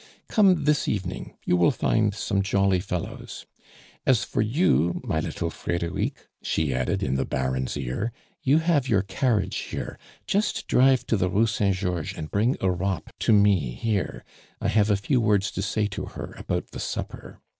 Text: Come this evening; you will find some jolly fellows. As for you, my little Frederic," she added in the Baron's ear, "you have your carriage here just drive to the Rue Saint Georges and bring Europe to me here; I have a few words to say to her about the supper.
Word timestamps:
Come 0.27 0.63
this 0.63 0.87
evening; 0.87 1.35
you 1.45 1.55
will 1.55 1.69
find 1.69 2.15
some 2.15 2.41
jolly 2.41 2.79
fellows. 2.79 3.45
As 4.03 4.23
for 4.23 4.41
you, 4.41 4.99
my 5.03 5.19
little 5.19 5.51
Frederic," 5.51 6.27
she 6.41 6.73
added 6.73 7.03
in 7.03 7.17
the 7.17 7.23
Baron's 7.23 7.77
ear, 7.77 8.11
"you 8.41 8.57
have 8.57 8.89
your 8.89 9.03
carriage 9.03 9.57
here 9.57 9.99
just 10.25 10.65
drive 10.65 11.05
to 11.05 11.17
the 11.17 11.29
Rue 11.29 11.45
Saint 11.45 11.75
Georges 11.75 12.17
and 12.17 12.31
bring 12.31 12.55
Europe 12.59 13.11
to 13.19 13.31
me 13.31 13.73
here; 13.75 14.25
I 14.59 14.69
have 14.69 14.89
a 14.89 14.95
few 14.97 15.21
words 15.21 15.51
to 15.51 15.61
say 15.61 15.85
to 15.89 16.05
her 16.05 16.33
about 16.35 16.71
the 16.71 16.79
supper. 16.79 17.39